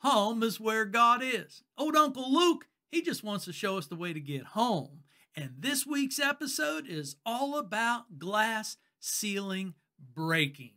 [0.00, 1.62] Home is where God is.
[1.76, 5.00] Old Uncle Luke, he just wants to show us the way to get home.
[5.36, 9.74] And this week's episode is all about glass ceiling
[10.14, 10.72] breaking.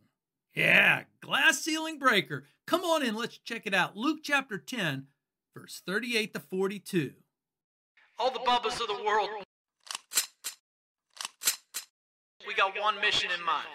[0.53, 2.43] Yeah, glass ceiling breaker.
[2.67, 3.95] Come on in, let's check it out.
[3.95, 5.07] Luke chapter 10,
[5.55, 7.13] verse 38 to 42.
[8.19, 9.29] All the bubbas of the world,
[12.45, 13.67] we got one mission in mind.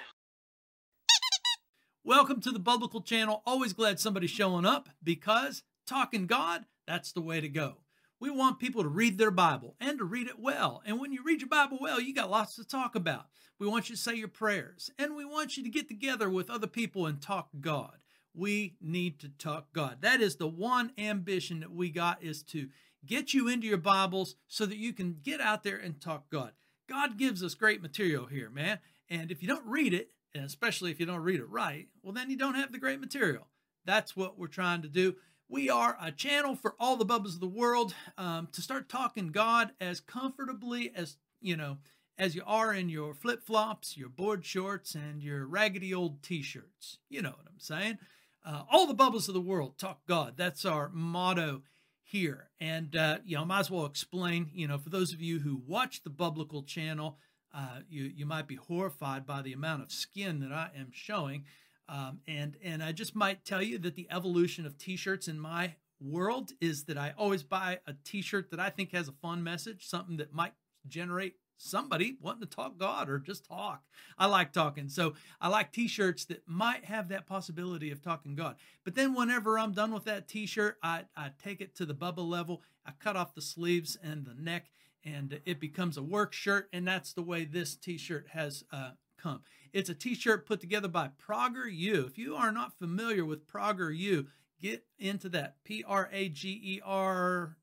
[2.05, 3.43] Welcome to the Biblical Channel.
[3.45, 7.79] Always glad somebody's showing up because talking God, that's the way to go.
[8.21, 10.81] We want people to read their Bible and to read it well.
[10.87, 13.27] And when you read your Bible well, you got lots to talk about.
[13.59, 16.49] We want you to say your prayers and we want you to get together with
[16.49, 17.99] other people and talk God.
[18.33, 19.99] We need to talk God.
[20.01, 22.69] That is the one ambition that we got is to
[23.05, 26.53] get you into your Bibles so that you can get out there and talk God.
[26.89, 28.79] God gives us great material here, man.
[29.11, 32.13] And if you don't read it, and especially if you don't read it right, well,
[32.13, 33.49] then you don't have the great material.
[33.85, 35.17] That's what we're trying to do.
[35.49, 39.29] We are a channel for all the bubbas of the world um, to start talking
[39.29, 41.79] God as comfortably as, you know,
[42.19, 46.43] as you are in your flip flops, your board shorts, and your raggedy old t
[46.43, 46.99] shirts.
[47.09, 47.99] You know what I'm saying?
[48.45, 50.35] Uh, all the bubbles of the world talk God.
[50.37, 51.63] That's our motto
[52.03, 52.51] here.
[52.61, 55.41] And, uh, you know, I might as well explain, you know, for those of you
[55.41, 57.19] who watch the Biblical channel,
[57.55, 61.45] uh, you, you might be horrified by the amount of skin that I am showing.
[61.89, 65.75] Um, and, and I just might tell you that the evolution of t-shirts in my
[66.01, 69.87] world is that I always buy a t-shirt that I think has a fun message,
[69.87, 70.53] something that might
[70.87, 73.83] generate somebody wanting to talk God or just talk.
[74.17, 74.89] I like talking.
[74.89, 78.57] So I like t shirts that might have that possibility of talking God.
[78.85, 81.95] But then whenever I'm done with that t shirt, I, I take it to the
[81.95, 82.63] bubble level.
[82.87, 84.71] I cut off the sleeves and the neck,
[85.15, 86.69] and it becomes a work shirt.
[86.73, 89.43] And that's the way this t shirt has uh, come.
[89.73, 92.07] It's a t shirt put together by PragerU.
[92.07, 94.27] If you are not familiar with PragerU,
[94.61, 95.57] get into that.
[95.65, 97.57] P R A G E R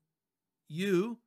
[0.68, 1.18] U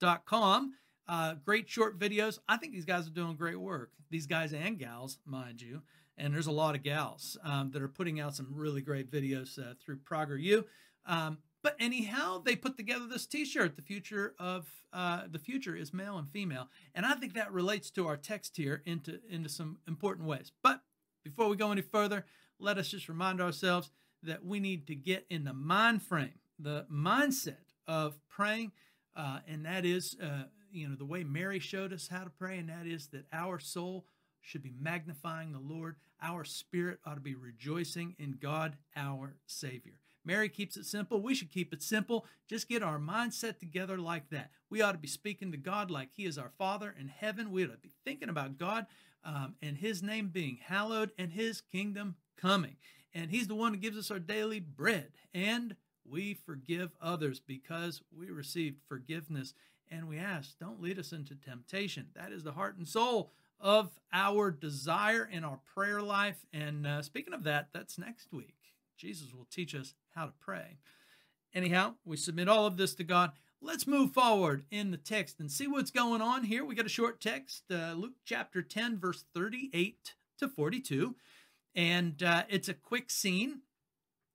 [0.00, 0.74] dot com
[1.08, 2.38] uh, great short videos.
[2.48, 3.90] I think these guys are doing great work.
[4.10, 5.82] These guys and gals, mind you.
[6.16, 9.58] And there's a lot of gals um, that are putting out some really great videos
[9.58, 10.64] uh, through PragerU.
[11.06, 13.76] Um, but anyhow, they put together this T-shirt.
[13.76, 17.90] The future of uh, the future is male and female, and I think that relates
[17.92, 20.52] to our text here into into some important ways.
[20.62, 20.82] But
[21.24, 22.24] before we go any further,
[22.58, 23.90] let us just remind ourselves
[24.22, 28.72] that we need to get in the mind frame, the mindset of praying,
[29.16, 32.58] uh, and that is uh, you know, the way Mary showed us how to pray,
[32.58, 34.06] and that is that our soul
[34.40, 35.96] should be magnifying the Lord.
[36.20, 40.01] Our spirit ought to be rejoicing in God, our Savior.
[40.24, 41.20] Mary keeps it simple.
[41.20, 42.26] We should keep it simple.
[42.48, 44.50] Just get our mindset together like that.
[44.70, 47.50] We ought to be speaking to God like He is our Father in heaven.
[47.50, 48.86] We ought to be thinking about God
[49.24, 52.76] um, and His name being hallowed and His kingdom coming.
[53.14, 55.08] And He's the one who gives us our daily bread.
[55.34, 59.54] And we forgive others because we received forgiveness
[59.90, 62.06] and we ask, don't lead us into temptation.
[62.14, 66.44] That is the heart and soul of our desire in our prayer life.
[66.52, 68.56] And uh, speaking of that, that's next week.
[68.96, 70.78] Jesus will teach us how to pray.
[71.54, 73.32] Anyhow, we submit all of this to God.
[73.60, 76.64] Let's move forward in the text and see what's going on here.
[76.64, 81.14] We got a short text, uh, Luke chapter 10, verse 38 to 42.
[81.74, 83.60] And uh, it's a quick scene.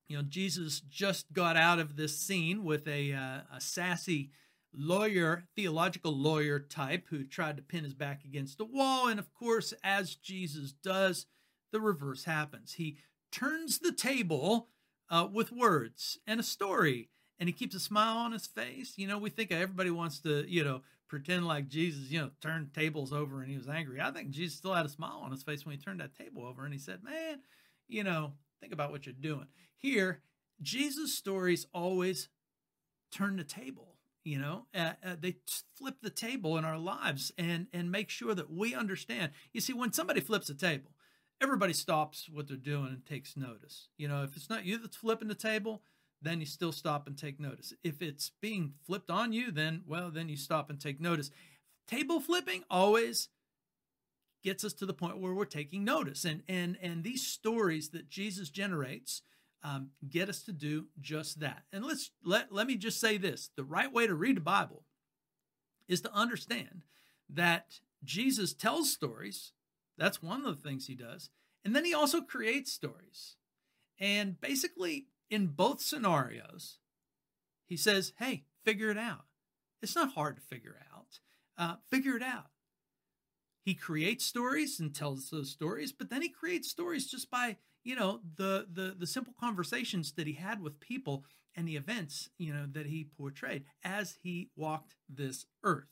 [0.08, 4.32] You know, Jesus just got out of this scene with a, uh, a sassy
[4.74, 9.08] lawyer, theological lawyer type who tried to pin his back against the wall.
[9.08, 11.26] And of course, as Jesus does,
[11.72, 12.74] the reverse happens.
[12.74, 12.98] He
[13.32, 14.70] turns the table
[15.10, 17.10] uh, with words and a story,
[17.40, 18.94] and he keeps a smile on his face.
[18.98, 22.74] You know, we think everybody wants to, you know, pretend like Jesus, you know, turned
[22.74, 24.02] tables over and he was angry.
[24.02, 26.46] I think Jesus still had a smile on his face when he turned that table
[26.46, 27.40] over and he said, Man,
[27.88, 29.48] you know, think about what you're doing.
[29.78, 30.22] Here,
[30.62, 32.30] Jesus' stories always
[33.12, 33.98] turn the table
[34.28, 35.38] you know uh, uh, they
[35.78, 39.72] flip the table in our lives and and make sure that we understand you see
[39.72, 40.92] when somebody flips a table
[41.42, 44.98] everybody stops what they're doing and takes notice you know if it's not you that's
[44.98, 45.82] flipping the table
[46.22, 50.10] then you still stop and take notice if it's being flipped on you then well
[50.10, 51.30] then you stop and take notice
[51.88, 53.30] table flipping always
[54.44, 58.10] gets us to the point where we're taking notice and and and these stories that
[58.10, 59.22] jesus generates
[59.64, 61.64] um, get us to do just that.
[61.74, 64.84] And let's let let me just say this: the right way to read the Bible
[65.88, 66.84] is to understand
[67.30, 69.54] that Jesus tells stories.
[69.98, 71.30] That's one of the things he does,
[71.64, 73.36] and then he also creates stories.
[74.00, 76.78] And basically, in both scenarios,
[77.66, 79.26] he says, "Hey, figure it out.
[79.82, 81.20] It's not hard to figure out.
[81.58, 82.52] Uh, figure it out."
[83.62, 87.58] He creates stories and tells those stories, but then he creates stories just by
[87.88, 91.24] you know, the the the simple conversations that he had with people
[91.56, 95.88] and the events, you know, that he portrayed as he walked this earth.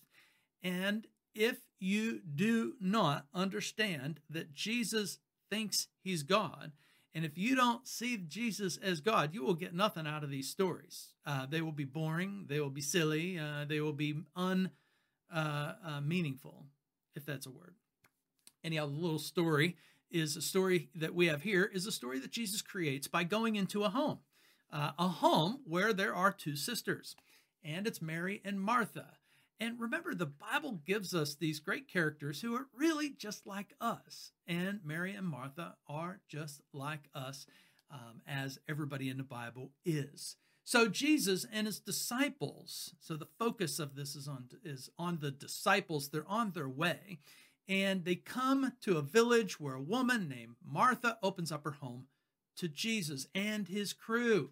[0.62, 6.72] And if you do not understand that Jesus thinks he's God,
[7.14, 10.50] and if you don't see Jesus as God, you will get nothing out of these
[10.50, 11.14] stories.
[11.26, 14.72] Uh, they will be boring, they will be silly, uh, they will be un
[15.34, 16.02] uh, uh
[17.16, 17.76] if that's a word.
[18.64, 19.78] Anyhow, the little story
[20.12, 23.56] is a story that we have here is a story that Jesus creates by going
[23.56, 24.20] into a home,
[24.72, 27.16] uh, a home where there are two sisters,
[27.64, 29.06] and it's Mary and Martha.
[29.60, 34.32] And remember, the Bible gives us these great characters who are really just like us.
[34.48, 37.46] And Mary and Martha are just like us,
[37.90, 40.36] um, as everybody in the Bible is.
[40.66, 42.96] So Jesus and his disciples.
[43.00, 46.10] So the focus of this is on is on the disciples.
[46.10, 47.20] They're on their way,
[47.70, 52.08] and they come to a village where a woman named Martha opens up her home
[52.58, 54.50] to Jesus and his crew.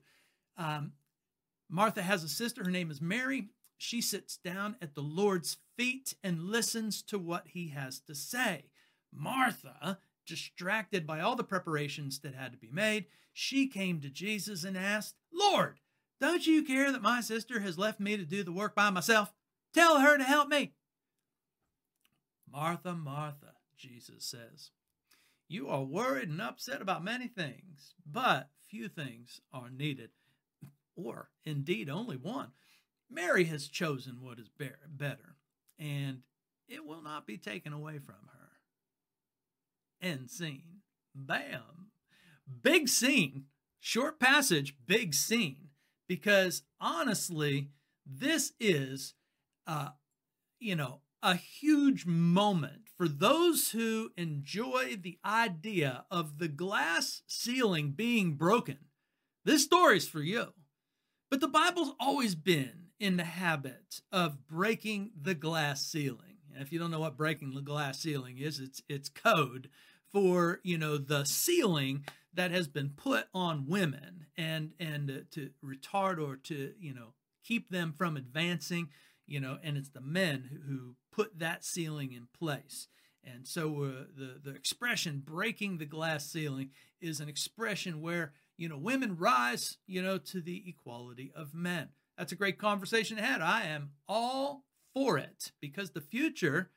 [0.56, 0.94] Um,
[1.68, 2.64] Martha has a sister.
[2.64, 3.50] Her name is Mary
[3.84, 8.64] she sits down at the Lord's feet and listens to what he has to say.
[9.12, 14.64] Martha, distracted by all the preparations that had to be made, she came to Jesus
[14.64, 15.80] and asked, Lord,
[16.22, 19.34] don't you care that my sister has left me to do the work by myself?
[19.74, 20.72] Tell her to help me.
[22.50, 24.72] Martha, Martha, Jesus says,
[25.50, 30.12] you are worried and upset about many things, but few things are needed,
[30.96, 32.52] or indeed only one.
[33.14, 35.36] Mary has chosen what is better,
[35.80, 36.20] and
[36.68, 38.50] it will not be taken away from her.
[40.02, 40.82] End scene.
[41.16, 41.92] Bam.
[42.62, 43.46] Big scene.
[43.80, 45.70] Short passage, big scene.
[46.08, 47.70] Because honestly,
[48.06, 49.14] this is,
[49.68, 49.90] uh,
[50.60, 57.92] you know, a huge moment for those who enjoy the idea of the glass ceiling
[57.92, 58.78] being broken.
[59.46, 60.54] This story's for you.
[61.30, 66.38] But the Bible's always been in the habit of breaking the glass ceiling.
[66.54, 69.68] And if you don't know what breaking the glass ceiling is, it's it's code
[70.10, 75.50] for you know the ceiling that has been put on women and and uh, to
[75.62, 77.14] retard or to you know
[77.44, 78.88] keep them from advancing
[79.26, 82.88] you know and it's the men who, who put that ceiling in place
[83.22, 86.70] and so uh, the the expression breaking the glass ceiling
[87.02, 91.90] is an expression where you know women rise you know to the equality of men
[92.18, 93.42] that's a great conversation ahead.
[93.42, 96.70] I am all for it because the future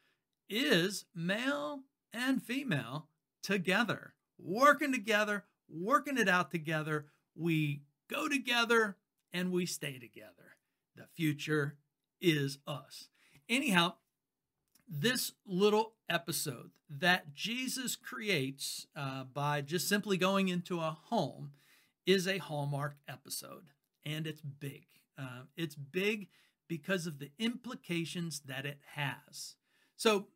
[0.48, 1.80] is male
[2.12, 3.08] and female
[3.42, 7.06] together, working together, working it out together.
[7.34, 8.96] We go together
[9.32, 10.56] and we stay together.
[10.94, 11.76] The future
[12.20, 13.08] is us.
[13.48, 13.94] Anyhow,
[14.88, 21.50] this little episode that Jesus creates uh, by just simply going into a home
[22.06, 23.66] is a Hallmark episode,
[24.04, 24.86] and it's big.
[25.18, 26.28] Uh, it's big
[26.68, 29.56] because of the implications that it has.
[29.96, 30.28] So,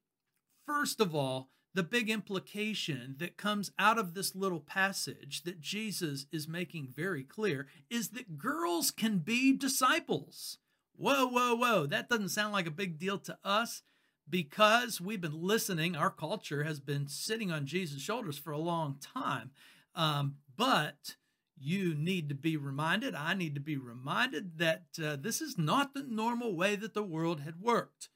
[0.67, 6.27] first of all, the big implication that comes out of this little passage that Jesus
[6.33, 10.59] is making very clear is that girls can be disciples.
[10.97, 11.87] Whoa, whoa, whoa.
[11.87, 13.83] That doesn't sound like a big deal to us
[14.29, 15.95] because we've been listening.
[15.95, 19.51] Our culture has been sitting on Jesus' shoulders for a long time.
[19.95, 21.17] Um, but
[21.63, 25.93] you need to be reminded, I need to be reminded that uh, this is not
[25.93, 28.09] the normal way that the world had worked.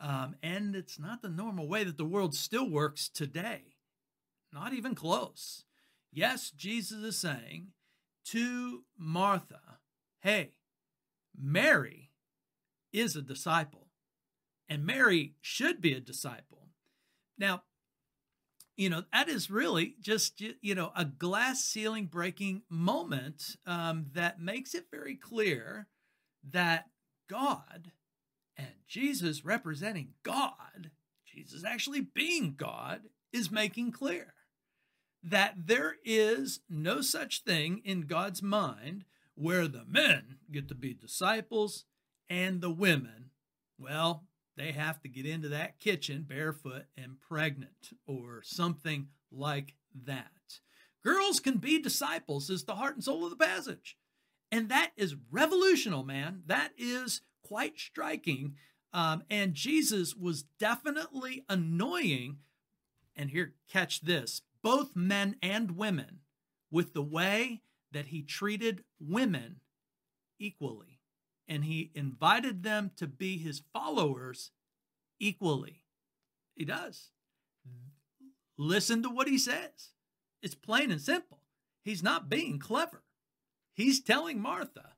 [0.00, 3.76] Um, and it's not the normal way that the world still works today.
[4.52, 5.64] Not even close.
[6.10, 7.68] Yes, Jesus is saying
[8.26, 9.60] to Martha,
[10.20, 10.52] hey,
[11.38, 12.10] Mary
[12.92, 13.88] is a disciple,
[14.68, 16.68] and Mary should be a disciple.
[17.36, 17.64] Now,
[18.78, 24.40] you know that is really just you know a glass ceiling breaking moment um, that
[24.40, 25.88] makes it very clear
[26.48, 26.86] that
[27.28, 27.90] god
[28.56, 30.90] and jesus representing god
[31.26, 34.32] jesus actually being god is making clear
[35.22, 39.04] that there is no such thing in god's mind
[39.34, 41.84] where the men get to be disciples
[42.30, 43.30] and the women
[43.76, 44.24] well
[44.58, 49.74] they have to get into that kitchen barefoot and pregnant or something like
[50.04, 50.60] that.
[51.04, 53.96] Girls can be disciples, is the heart and soul of the passage.
[54.50, 56.42] And that is revolutionary, man.
[56.46, 58.54] That is quite striking.
[58.92, 62.38] Um, and Jesus was definitely annoying.
[63.14, 66.20] And here, catch this both men and women
[66.70, 67.62] with the way
[67.92, 69.60] that he treated women
[70.38, 70.97] equally
[71.48, 74.50] and he invited them to be his followers
[75.18, 75.84] equally.
[76.54, 77.10] He does.
[78.56, 79.92] Listen to what he says.
[80.42, 81.40] It's plain and simple.
[81.82, 83.04] He's not being clever.
[83.72, 84.94] He's telling Martha,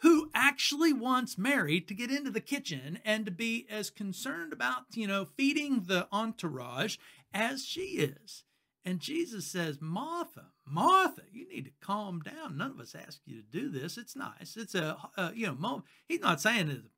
[0.00, 4.84] who actually wants Mary to get into the kitchen and to be as concerned about,
[4.94, 6.96] you know, feeding the entourage
[7.32, 8.44] as she is.
[8.84, 12.56] And Jesus says, Martha, Martha, you need to calm down.
[12.56, 13.96] None of us ask you to do this.
[13.96, 14.56] It's nice.
[14.56, 15.84] It's a, a you know, moment.
[16.08, 16.88] He's not saying it's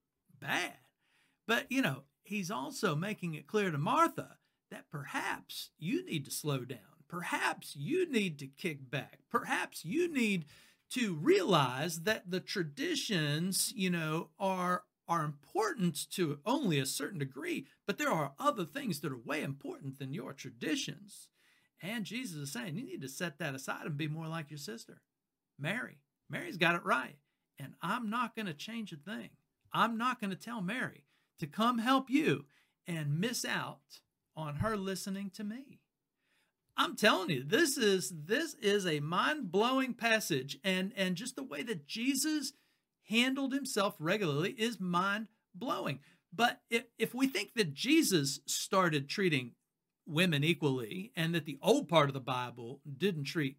[0.41, 0.79] bad,
[1.47, 4.39] but, you know, he's also making it clear to Martha
[4.71, 6.79] that perhaps you need to slow down.
[7.07, 9.21] Perhaps you need to kick back.
[9.31, 10.47] Perhaps you need
[10.91, 17.67] to realize that the traditions, you know, are are important to only a certain degree,
[17.87, 21.29] but there are other things that are way important than your traditions.
[21.83, 24.59] And Jesus is saying you need to set that aside and be more like your
[24.59, 25.03] sister,
[25.59, 25.99] Mary.
[26.31, 27.17] Mary's got it right.
[27.59, 29.31] And I'm not going to change a thing.
[29.73, 31.05] I'm not going to tell Mary
[31.39, 32.47] to come help you
[32.87, 34.01] and miss out
[34.37, 35.81] on her listening to me.
[36.77, 41.63] I'm telling you, this is this is a mind-blowing passage and and just the way
[41.63, 42.53] that Jesus
[43.09, 46.01] handled himself regularly is mind-blowing.
[46.33, 49.53] But if, if we think that Jesus started treating
[50.07, 53.57] women equally and that the old part of the Bible didn't treat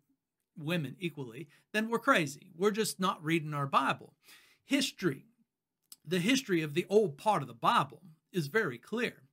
[0.58, 2.52] women equally, then we're crazy.
[2.56, 4.14] We're just not reading our Bible.
[4.64, 5.26] History,
[6.06, 9.24] the history of the old part of the Bible is very clear.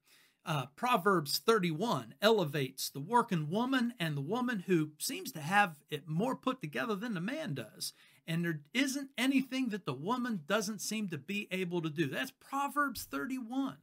[0.44, 6.08] Uh, Proverbs 31 elevates the working woman and the woman who seems to have it
[6.08, 7.92] more put together than the man does.
[8.26, 12.06] And there isn't anything that the woman doesn't seem to be able to do.
[12.06, 13.76] That's Proverbs 31.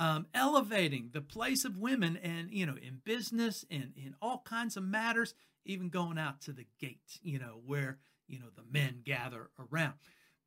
[0.00, 4.78] Um, elevating the place of women and, you know, in business and in all kinds
[4.78, 5.34] of matters,
[5.66, 9.94] even going out to the gate, you know, where, you know, the men gather around.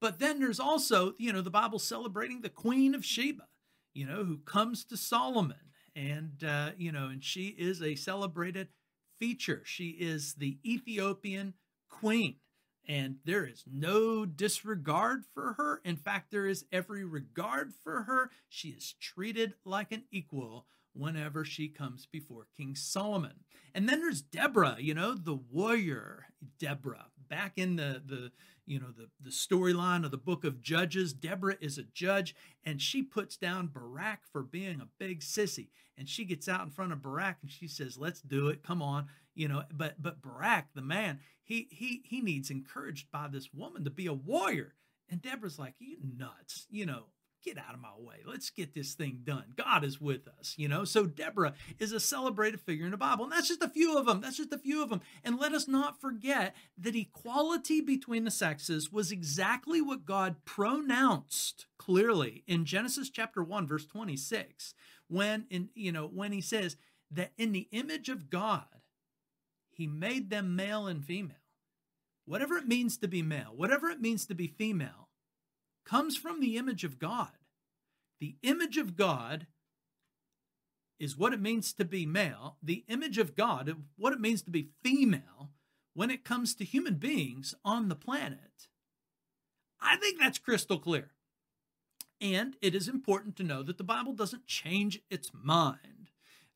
[0.01, 3.43] But then there's also, you know, the Bible celebrating the Queen of Sheba
[3.93, 5.57] you know, who comes to Solomon.
[5.95, 8.69] And, uh, you know, and she is a celebrated
[9.19, 9.61] feature.
[9.63, 11.53] She is the Ethiopian
[11.89, 12.37] queen.
[12.87, 15.81] And there is no disregard for her.
[15.85, 18.31] In fact, there is every regard for her.
[18.49, 23.39] She is treated like an equal whenever she comes before King Solomon.
[23.73, 26.27] And then there's Deborah, you know, the warrior
[26.59, 27.07] Deborah.
[27.29, 28.31] Back in the the
[28.65, 32.81] you know the the storyline of the book of Judges, Deborah is a judge and
[32.81, 35.69] she puts down Barak for being a big sissy.
[35.97, 38.63] And she gets out in front of Barak and she says, "Let's do it.
[38.63, 43.27] Come on." You know, but but Barak the man, he he he needs encouraged by
[43.27, 44.75] this woman to be a warrior.
[45.09, 47.05] And Deborah's like, "You nuts." You know,
[47.43, 48.17] get out of my way.
[48.25, 49.53] Let's get this thing done.
[49.55, 50.85] God is with us, you know?
[50.85, 53.25] So Deborah is a celebrated figure in the Bible.
[53.25, 54.21] And that's just a few of them.
[54.21, 55.01] That's just a few of them.
[55.23, 61.65] And let us not forget that equality between the sexes was exactly what God pronounced
[61.77, 64.73] clearly in Genesis chapter 1 verse 26
[65.09, 66.77] when in you know when he says
[67.11, 68.63] that in the image of God
[69.73, 71.35] he made them male and female.
[72.25, 75.02] Whatever it means to be male, whatever it means to be female,
[75.85, 77.31] comes from the image of God.
[78.19, 79.47] The image of God
[80.99, 82.57] is what it means to be male.
[82.63, 85.51] The image of God, what it means to be female
[85.93, 88.69] when it comes to human beings on the planet.
[89.81, 91.11] I think that's crystal clear.
[92.21, 96.09] And it is important to know that the Bible doesn't change its mind.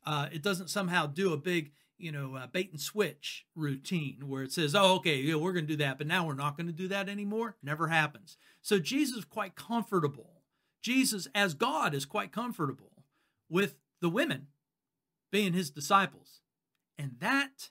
[0.05, 4.43] Uh, it doesn't somehow do a big, you know, uh, bait and switch routine where
[4.43, 6.67] it says, oh, okay, yeah, we're going to do that, but now we're not going
[6.67, 7.55] to do that anymore.
[7.63, 8.37] Never happens.
[8.61, 10.41] So Jesus is quite comfortable.
[10.81, 12.91] Jesus, as God, is quite comfortable
[13.49, 14.47] with the women
[15.31, 16.41] being his disciples.
[16.97, 17.69] And that,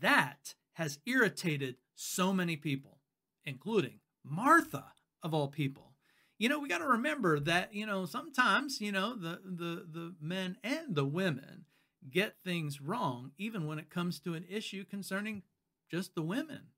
[0.00, 2.98] that has irritated so many people,
[3.44, 4.84] including Martha,
[5.22, 5.92] of all people.
[6.38, 10.14] You know, we got to remember that, you know, sometimes, you know, the, the, the
[10.20, 11.66] men and the women
[12.10, 15.42] get things wrong, even when it comes to an issue concerning
[15.90, 16.68] just the women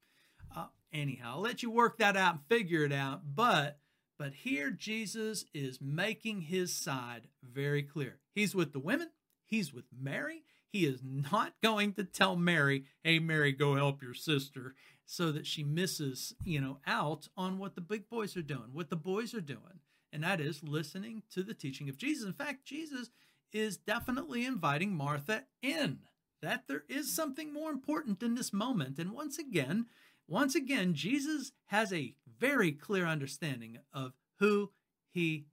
[0.55, 1.35] uh, anyhow.
[1.35, 3.23] I'll let you work that out and figure it out.
[3.35, 3.79] But
[4.19, 8.21] but here Jesus is making his side very clear.
[8.35, 9.11] He's with the women,
[9.45, 10.45] he's with Mary.
[10.69, 14.75] He is not going to tell Mary, "Hey Mary, go help your sister,"
[15.07, 18.91] so that she misses, you know, out on what the big boys are doing, what
[18.91, 19.81] the boys are doing.
[20.13, 22.25] And that is listening to the teaching of Jesus.
[22.25, 23.11] In fact, Jesus
[23.55, 26.01] is definitely inviting Martha in.
[26.43, 28.99] That there is something more important in this moment.
[28.99, 29.87] And once again,
[30.29, 34.73] once again, Jesus has a very clear understanding of who
[35.09, 35.47] he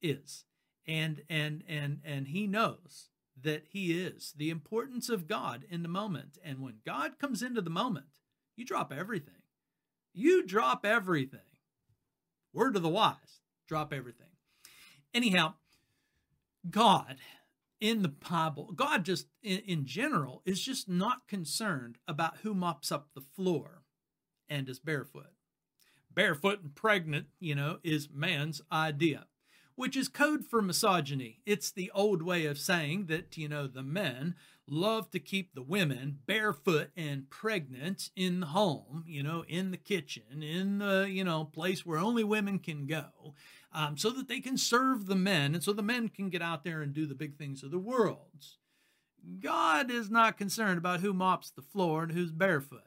[0.00, 0.44] is.
[0.86, 3.10] And and and and he knows
[3.42, 6.38] that he is the importance of God in the moment.
[6.42, 8.20] And when God comes into the moment,
[8.56, 9.42] you drop everything.
[10.14, 11.40] You drop everything.
[12.52, 14.26] Word to the wise, drop everything.
[15.12, 15.54] Anyhow,
[16.68, 17.16] God
[17.80, 22.90] in the Bible, God just in, in general is just not concerned about who mops
[22.90, 23.82] up the floor
[24.48, 25.32] and is barefoot.
[26.12, 29.26] Barefoot and pregnant, you know, is man's idea,
[29.76, 31.40] which is code for misogyny.
[31.46, 34.34] It's the old way of saying that, you know, the men
[34.66, 39.76] love to keep the women barefoot and pregnant in the home, you know, in the
[39.76, 43.34] kitchen, in the, you know, place where only women can go,
[43.72, 46.64] um, so that they can serve the men and so the men can get out
[46.64, 48.44] there and do the big things of the world.
[49.40, 52.82] God is not concerned about who mops the floor and who's barefoot.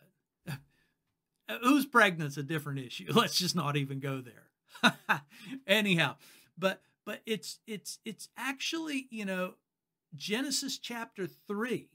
[1.61, 3.07] who's pregnant's a different issue.
[3.13, 4.91] Let's just not even go there.
[5.67, 6.15] Anyhow,
[6.57, 9.55] but but it's it's it's actually, you know,
[10.15, 11.89] Genesis chapter 3.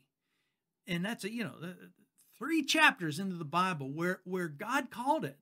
[0.88, 1.54] And that's a, you know,
[2.38, 5.38] three chapters into the Bible where where God called it.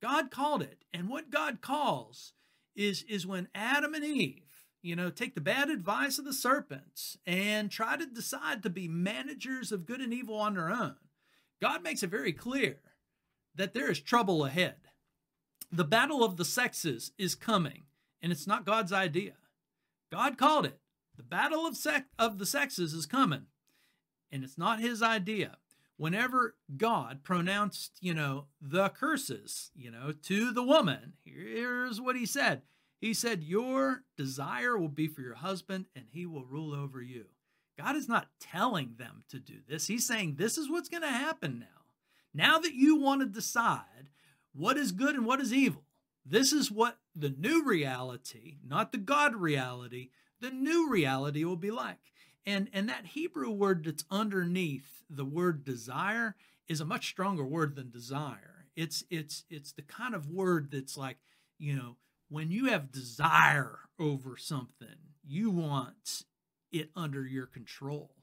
[0.00, 0.84] God called it.
[0.92, 2.32] And what God calls
[2.74, 7.16] is is when Adam and Eve, you know, take the bad advice of the serpents
[7.26, 10.96] and try to decide to be managers of good and evil on their own.
[11.60, 12.80] God makes it very clear
[13.54, 14.76] that there is trouble ahead.
[15.70, 17.84] The battle of the sexes is coming,
[18.20, 19.34] and it's not God's idea.
[20.10, 20.78] God called it.
[21.16, 23.46] The battle of, sec- of the sexes is coming,
[24.30, 25.58] and it's not his idea.
[26.02, 32.26] Whenever God pronounced, you know, the curses, you know, to the woman, here's what he
[32.26, 32.62] said.
[33.00, 37.26] He said, Your desire will be for your husband, and he will rule over you.
[37.78, 39.86] God is not telling them to do this.
[39.86, 41.84] He's saying, This is what's going to happen now.
[42.34, 44.10] Now that you want to decide
[44.52, 45.84] what is good and what is evil,
[46.26, 51.70] this is what the new reality, not the God reality, the new reality will be
[51.70, 51.98] like.
[52.44, 56.34] And, and that Hebrew word that's underneath the word desire
[56.68, 58.66] is a much stronger word than desire.
[58.74, 61.18] It's it's it's the kind of word that's like,
[61.58, 61.96] you know,
[62.30, 66.24] when you have desire over something, you want
[66.72, 68.14] it under your control.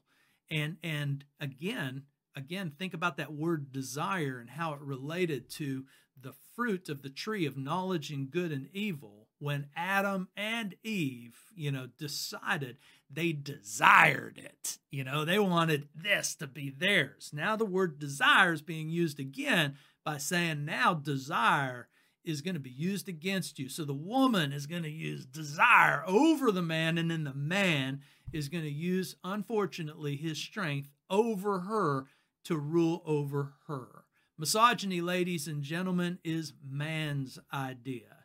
[0.50, 2.02] And and again,
[2.34, 5.84] again, think about that word desire and how it related to
[6.20, 11.34] the fruit of the tree of knowledge and good and evil when Adam and Eve,
[11.56, 12.76] you know, decided
[13.10, 14.78] they desired it.
[14.90, 17.30] You know, they wanted this to be theirs.
[17.32, 21.88] Now the word desire is being used again by saying now desire
[22.22, 23.70] is going to be used against you.
[23.70, 28.02] So the woman is going to use desire over the man, and then the man
[28.32, 32.04] is going to use, unfortunately, his strength over her
[32.44, 34.04] to rule over her.
[34.36, 38.19] Misogyny, ladies and gentlemen, is man's idea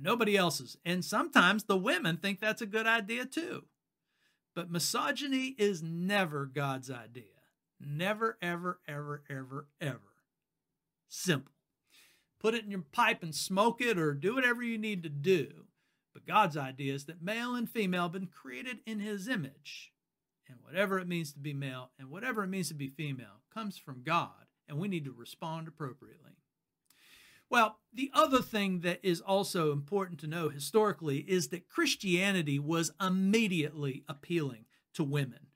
[0.00, 0.76] nobody else's.
[0.84, 3.64] And sometimes the women think that's a good idea too.
[4.54, 7.24] But misogyny is never God's idea.
[7.80, 10.00] Never, ever, ever, ever, ever.
[11.08, 11.52] Simple.
[12.40, 15.66] Put it in your pipe and smoke it or do whatever you need to do.
[16.12, 19.92] But God's idea is that male and female have been created in his image.
[20.48, 23.78] And whatever it means to be male and whatever it means to be female comes
[23.78, 26.32] from God, and we need to respond appropriately.
[27.50, 32.92] Well, the other thing that is also important to know historically is that Christianity was
[33.00, 35.46] immediately appealing to women.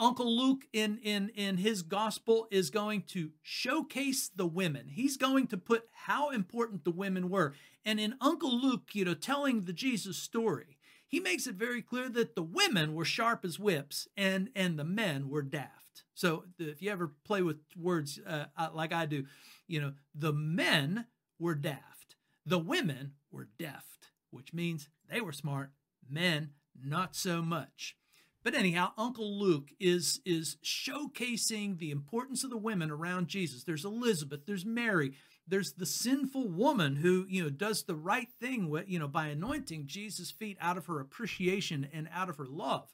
[0.00, 4.88] Uncle Luke in, in, in his gospel is going to showcase the women.
[4.88, 7.54] He's going to put how important the women were.
[7.84, 12.08] And in Uncle Luke, you know, telling the Jesus story, he makes it very clear
[12.10, 16.04] that the women were sharp as whips and, and the men were daft.
[16.14, 19.24] So if you ever play with words uh, like I do,
[19.68, 21.06] you know, the men
[21.38, 22.16] were daft.
[22.44, 25.70] The women were deft, which means they were smart.
[26.08, 26.50] Men,
[26.82, 27.96] not so much.
[28.42, 33.64] But anyhow, Uncle Luke is is showcasing the importance of the women around Jesus.
[33.64, 35.12] There's Elizabeth, there's Mary,
[35.46, 39.26] there's the sinful woman who, you know, does the right thing, what you know, by
[39.28, 42.88] anointing Jesus' feet out of her appreciation and out of her love.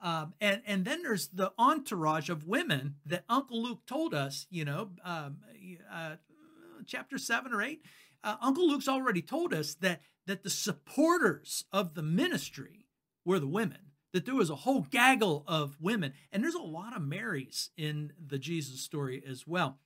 [0.00, 4.64] Um, and and then there's the entourage of women that Uncle Luke told us, you
[4.64, 5.38] know, um,
[5.92, 6.16] uh,
[6.86, 7.82] chapter seven or eight.
[8.22, 12.86] Uh, Uncle Luke's already told us that that the supporters of the ministry
[13.24, 13.78] were the women.
[14.12, 18.12] That there was a whole gaggle of women, and there's a lot of Marys in
[18.24, 19.78] the Jesus story as well.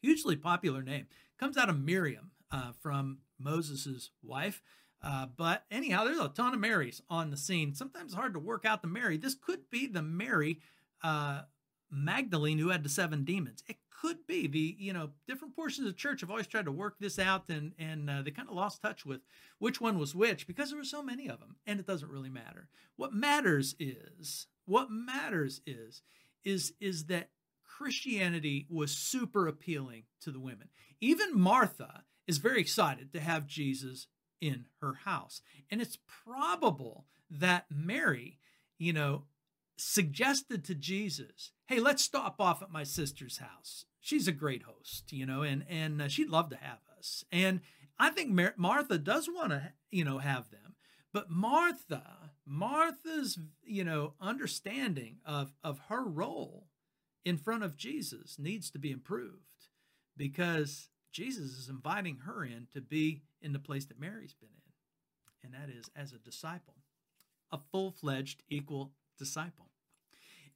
[0.00, 1.06] Hugely popular name
[1.38, 4.62] comes out of Miriam uh, from Moses's wife.
[5.02, 7.74] Uh, but anyhow, there's a ton of Marys on the scene.
[7.74, 9.16] Sometimes hard to work out the Mary.
[9.16, 10.60] This could be the Mary
[11.02, 11.42] uh,
[11.90, 13.62] Magdalene who had the seven demons.
[13.66, 16.96] It could be the you know different portions of church have always tried to work
[16.98, 19.20] this out and and uh, they kind of lost touch with
[19.58, 22.30] which one was which because there were so many of them and it doesn't really
[22.30, 22.68] matter.
[22.96, 26.02] What matters is what matters is
[26.44, 27.30] is is that
[27.64, 30.68] Christianity was super appealing to the women.
[31.00, 34.06] Even Martha is very excited to have Jesus
[34.40, 35.42] in her house.
[35.70, 38.38] And it's probable that Mary,
[38.78, 39.24] you know,
[39.76, 43.84] suggested to Jesus, "Hey, let's stop off at my sister's house.
[44.00, 47.60] She's a great host, you know, and and uh, she'd love to have us." And
[47.98, 50.74] I think Mar- Martha does want to, you know, have them.
[51.12, 56.68] But Martha, Martha's, you know, understanding of of her role
[57.24, 59.68] in front of Jesus needs to be improved
[60.16, 65.44] because Jesus is inviting her in to be in the place that Mary's been in,
[65.44, 66.76] and that is as a disciple,
[67.50, 69.70] a full-fledged equal disciple.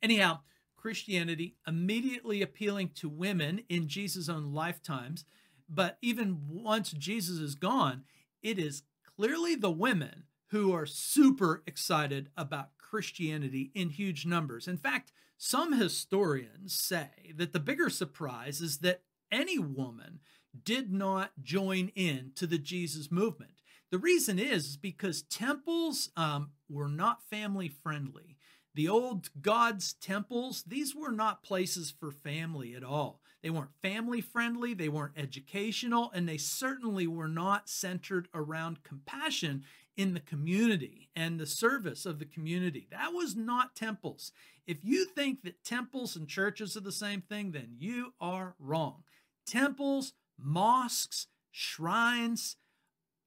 [0.03, 0.41] Anyhow,
[0.77, 5.25] Christianity immediately appealing to women in Jesus' own lifetimes,
[5.69, 8.05] but even once Jesus is gone,
[8.43, 8.83] it is
[9.17, 14.69] clearly the women who are super excited about Christianity in huge numbers.
[14.69, 20.21] In fact, some historians say that the bigger surprise is that any woman
[20.63, 23.63] did not join in to the Jesus movement.
[23.91, 28.39] The reason is because temples um, were not family friendly.
[28.75, 33.21] The old gods' temples, these were not places for family at all.
[33.43, 39.65] They weren't family friendly, they weren't educational, and they certainly were not centered around compassion
[39.97, 42.89] in the community and the service of the community.
[42.91, 44.33] That was not temples.
[44.67, 49.05] If you think that temples and churches are the same thing, then you are wrong.
[49.47, 52.57] Temples, mosques, shrines,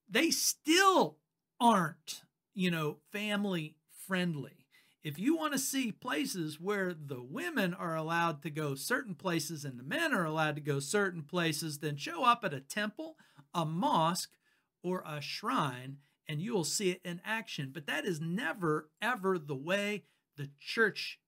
[0.09, 1.17] they still
[1.59, 2.21] aren't,
[2.53, 4.65] you know, family friendly.
[5.03, 9.63] If you want to see places where the women are allowed to go certain places
[9.63, 13.15] and the men are allowed to go certain places, then show up at a temple,
[13.53, 14.31] a mosque,
[14.83, 17.71] or a shrine and you will see it in action.
[17.73, 20.03] But that is never, ever the way
[20.35, 21.19] the church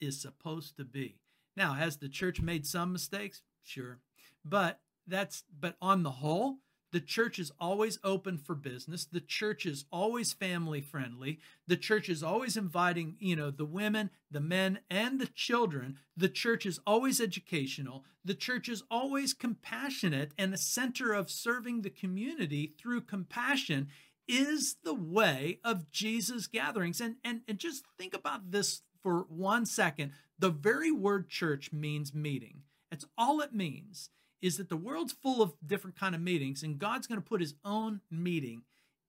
[0.00, 1.20] is supposed to be.
[1.56, 3.42] Now, has the church made some mistakes?
[3.62, 3.98] Sure.
[4.44, 6.58] But that's but on the whole,
[6.90, 9.04] the church is always open for business.
[9.04, 11.38] The church is always family friendly.
[11.66, 15.98] The church is always inviting, you know, the women, the men, and the children.
[16.16, 18.04] The church is always educational.
[18.24, 23.88] The church is always compassionate and the center of serving the community through compassion
[24.26, 27.00] is the way of Jesus gatherings.
[27.00, 30.12] And, and, and just think about this for one second.
[30.38, 32.62] The very word church means meeting.
[32.90, 36.78] That's all it means is that the world's full of different kind of meetings and
[36.78, 38.62] God's going to put his own meeting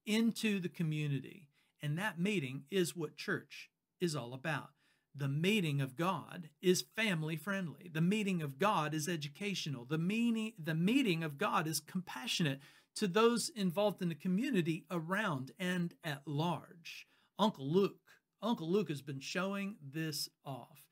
[0.05, 1.47] into the community.
[1.81, 3.69] And that meeting is what church
[4.01, 4.69] is all about.
[5.15, 7.89] The meeting of God is family friendly.
[7.91, 9.85] The meeting of God is educational.
[9.85, 12.59] The meaning the meeting of God is compassionate
[12.95, 17.07] to those involved in the community around and at large.
[17.37, 18.01] Uncle Luke,
[18.41, 20.88] Uncle Luke has been showing this off.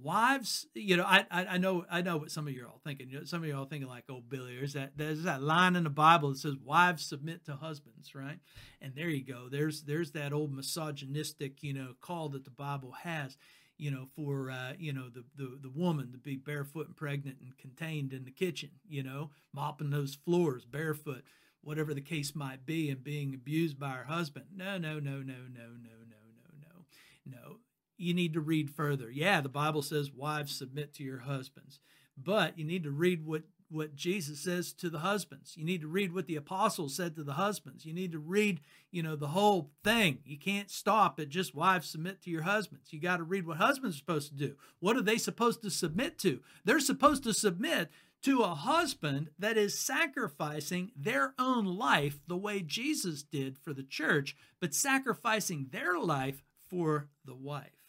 [0.00, 3.10] Wives, you know, I, I, know I know what some of you are all thinking.
[3.10, 5.42] You know, some of you are all thinking like, "Oh, Billy, there's that there's that
[5.42, 8.38] line in the Bible that says wives submit to husbands, right?"
[8.80, 9.48] And there you go.
[9.50, 13.36] There's there's that old misogynistic, you know, call that the Bible has
[13.82, 17.38] you know, for uh, you know the, the the woman to be barefoot and pregnant
[17.40, 21.24] and contained in the kitchen, you know, mopping those floors barefoot,
[21.62, 24.46] whatever the case might be, and being abused by her husband.
[24.54, 26.84] No, no, no, no, no, no, no, no, no,
[27.26, 27.56] no.
[27.96, 29.10] You need to read further.
[29.10, 31.80] Yeah, the Bible says wives submit to your husbands,
[32.16, 35.56] but you need to read what what Jesus says to the husbands.
[35.56, 37.86] You need to read what the apostles said to the husbands.
[37.86, 40.18] You need to read, you know, the whole thing.
[40.24, 42.92] You can't stop at just wives submit to your husbands.
[42.92, 44.56] You got to read what husbands are supposed to do.
[44.80, 46.40] What are they supposed to submit to?
[46.64, 47.90] They're supposed to submit
[48.22, 53.82] to a husband that is sacrificing their own life the way Jesus did for the
[53.82, 57.81] church, but sacrificing their life for the wife.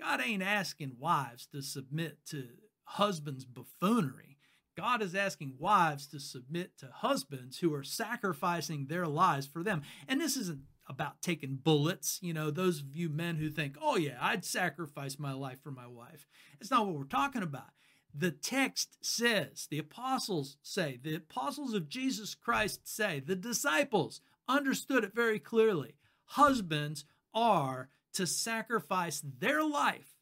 [0.00, 2.48] God ain't asking wives to submit to
[2.84, 4.36] husbands' buffoonery.
[4.76, 9.82] God is asking wives to submit to husbands who are sacrificing their lives for them.
[10.06, 12.20] And this isn't about taking bullets.
[12.22, 15.72] You know, those of you men who think, oh, yeah, I'd sacrifice my life for
[15.72, 16.28] my wife.
[16.60, 17.70] It's not what we're talking about.
[18.14, 25.04] The text says, the apostles say, the apostles of Jesus Christ say, the disciples understood
[25.04, 25.96] it very clearly.
[26.24, 30.16] Husbands are to sacrifice their life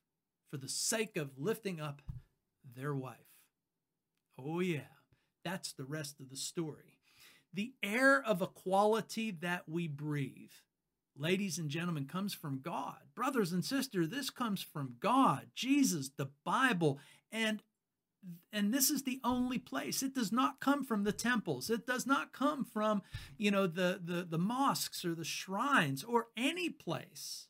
[0.50, 2.02] for the sake of lifting up
[2.76, 3.16] their wife.
[4.38, 4.92] Oh, yeah,
[5.42, 6.98] that's the rest of the story.
[7.54, 10.52] The air of equality that we breathe,
[11.16, 12.98] ladies and gentlemen, comes from God.
[13.14, 16.98] Brothers and sisters, this comes from God, Jesus, the Bible,
[17.32, 17.62] and
[18.52, 22.08] and this is the only place it does not come from the temples it does
[22.08, 23.00] not come from
[23.38, 27.46] you know the the, the mosques or the shrines or any place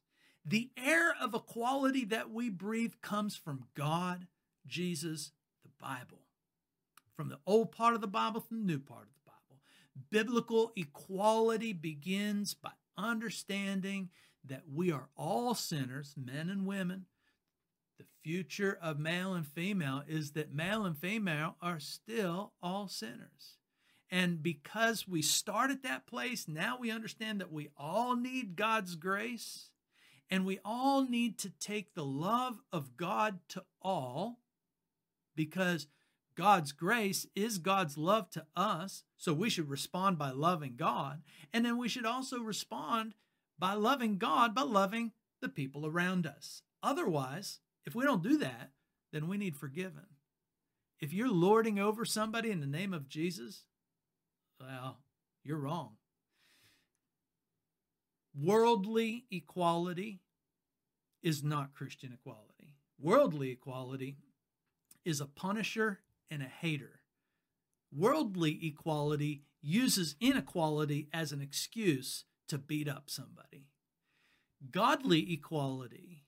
[0.47, 4.27] the air of equality that we breathe comes from god
[4.67, 5.33] jesus
[5.65, 6.21] the bible
[7.17, 9.63] from the old part of the Bible to the new part of the Bible.
[10.11, 14.11] Biblical equality begins by understanding
[14.45, 17.07] that we are all sinners, men and women,
[17.99, 23.57] The future of male and female is that male and female are still all sinners.
[24.11, 28.95] And because we start at that place, now we understand that we all need God's
[28.95, 29.71] grace
[30.31, 34.41] and we all need to take the love of God to all
[35.35, 35.87] because
[36.37, 39.05] God's grace is God's love to us.
[39.17, 41.23] So we should respond by loving God.
[41.53, 43.15] And then we should also respond
[43.59, 46.63] by loving God, by loving the people around us.
[46.83, 48.71] Otherwise, if we don't do that,
[49.13, 50.07] then we need forgiven.
[51.01, 53.65] If you're lording over somebody in the name of Jesus,
[54.61, 54.99] well,
[55.43, 55.97] you're wrong.
[58.39, 60.21] Worldly equality
[61.23, 62.77] is not Christian equality.
[63.01, 64.17] Worldly equality
[65.05, 67.01] is a punisher and a hater.
[67.97, 73.69] Worldly equality uses inequality as an excuse to beat up somebody.
[74.71, 76.25] Godly equality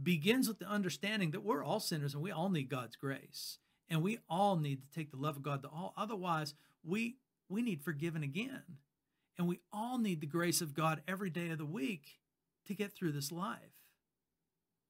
[0.00, 3.58] begins with the understanding that we're all sinners and we all need God's grace.
[3.88, 5.94] And we all need to take the love of God to all.
[5.96, 7.16] Otherwise, we
[7.48, 8.62] we need forgiven again.
[9.38, 12.18] And we all need the grace of God every day of the week
[12.66, 13.78] to get through this life.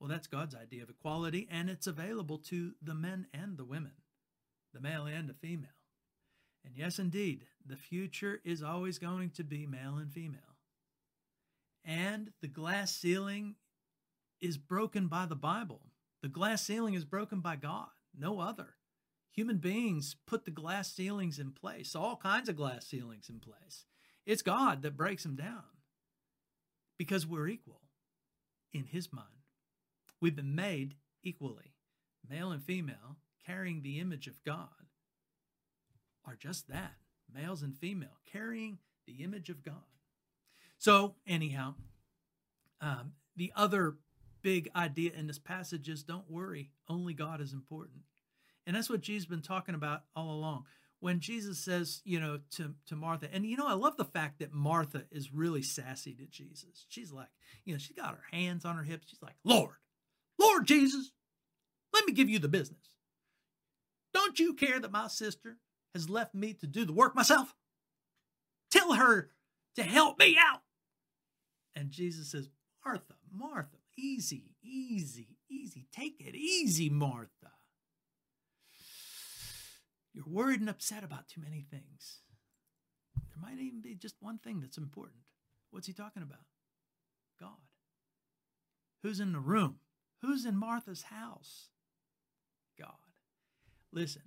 [0.00, 3.92] Well, that's God's idea of equality, and it's available to the men and the women,
[4.72, 5.70] the male and the female.
[6.64, 10.40] And yes, indeed, the future is always going to be male and female.
[11.84, 13.56] And the glass ceiling
[14.40, 15.82] is broken by the Bible.
[16.22, 18.76] The glass ceiling is broken by God, no other.
[19.32, 23.84] Human beings put the glass ceilings in place, all kinds of glass ceilings in place.
[24.28, 25.64] It's God that breaks them down
[26.98, 27.80] because we're equal
[28.74, 29.26] in His mind.
[30.20, 31.72] We've been made equally,
[32.28, 34.68] male and female, carrying the image of God,
[36.26, 36.92] are just that
[37.34, 39.86] males and female, carrying the image of God.
[40.76, 41.76] So, anyhow,
[42.82, 43.96] um, the other
[44.42, 48.02] big idea in this passage is don't worry, only God is important.
[48.66, 50.64] And that's what Jesus has been talking about all along.
[51.00, 54.40] When Jesus says, you know, to, to Martha, and you know, I love the fact
[54.40, 56.86] that Martha is really sassy to Jesus.
[56.88, 57.28] She's like,
[57.64, 59.08] you know, she's got her hands on her hips.
[59.08, 59.76] She's like, Lord,
[60.38, 61.12] Lord Jesus,
[61.92, 62.90] let me give you the business.
[64.12, 65.58] Don't you care that my sister
[65.94, 67.54] has left me to do the work myself?
[68.70, 69.30] Tell her
[69.76, 70.62] to help me out.
[71.76, 72.48] And Jesus says,
[72.84, 75.86] Martha, Martha, easy, easy, easy.
[75.92, 77.52] Take it easy, Martha.
[80.18, 82.22] You're worried and upset about too many things.
[83.14, 85.20] There might even be just one thing that's important.
[85.70, 86.40] What's he talking about?
[87.38, 87.50] God.
[89.04, 89.76] Who's in the room?
[90.20, 91.68] Who's in Martha's house?
[92.76, 92.96] God.
[93.92, 94.22] Listen,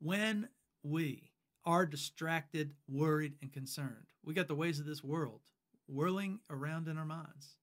[0.00, 0.48] when
[0.82, 1.30] we
[1.64, 5.42] are distracted, worried, and concerned, we got the ways of this world
[5.86, 7.54] whirling around in our minds.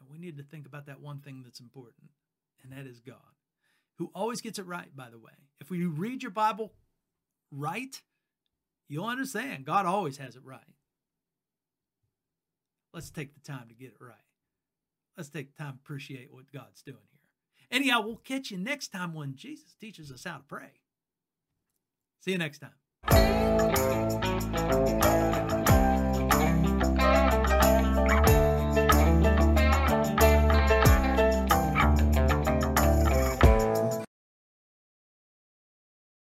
[0.00, 2.10] And we need to think about that one thing that's important,
[2.64, 3.14] and that is God,
[3.98, 5.30] who always gets it right, by the way.
[5.60, 6.72] If we read your Bible
[7.52, 8.00] right,
[8.88, 10.60] you'll understand God always has it right.
[12.92, 14.16] Let's take the time to get it right.
[15.16, 17.20] Let's take the time to appreciate what God's doing here.
[17.70, 20.72] Anyhow, we'll catch you next time when Jesus teaches us how to pray.
[22.20, 22.72] See you next time.